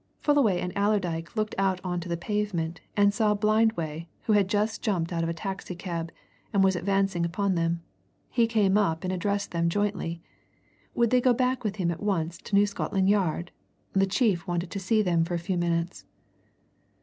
Fullaway 0.19 0.59
and 0.59 0.73
Allerdyke 0.75 1.35
looked 1.35 1.53
out 1.59 1.79
on 1.83 1.99
to 1.99 2.09
the 2.09 2.17
pavement 2.17 2.81
and 2.97 3.13
saw 3.13 3.35
Blindway, 3.35 4.07
who 4.23 4.33
had 4.33 4.47
just 4.47 4.81
jumped 4.81 5.13
out 5.13 5.21
of 5.21 5.29
a 5.29 5.33
taxi 5.35 5.75
cab, 5.75 6.11
and 6.51 6.63
was 6.63 6.75
advancing 6.75 7.23
upon 7.23 7.53
them. 7.53 7.83
He 8.31 8.47
came 8.47 8.79
up 8.79 9.03
and 9.03 9.13
addressed 9.13 9.51
them 9.51 9.69
jointly 9.69 10.19
would 10.95 11.11
they 11.11 11.21
go 11.21 11.33
back 11.33 11.63
with 11.63 11.75
him 11.75 11.91
at 11.91 12.01
once 12.01 12.39
to 12.39 12.55
New 12.55 12.65
Scotland 12.65 13.09
Yard? 13.11 13.51
the 13.93 14.07
chief 14.07 14.47
wanted 14.47 14.71
to 14.71 14.79
see 14.79 15.03
them 15.03 15.23
for 15.23 15.35
a 15.35 15.37
few 15.37 15.55
minutes. 15.55 16.03